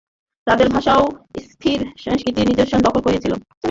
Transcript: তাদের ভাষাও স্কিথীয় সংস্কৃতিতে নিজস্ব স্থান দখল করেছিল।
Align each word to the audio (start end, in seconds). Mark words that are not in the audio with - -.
তাদের 0.47 0.67
ভাষাও 0.69 1.03
স্কিথীয় 1.45 1.79
সংস্কৃতিতে 2.03 2.41
নিজস্ব 2.43 2.69
স্থান 2.69 2.81
দখল 2.85 3.01
করেছিল। 3.03 3.33